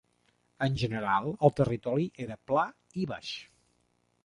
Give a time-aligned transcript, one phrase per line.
[0.67, 2.65] En general el territori era pla
[3.03, 3.31] i baix.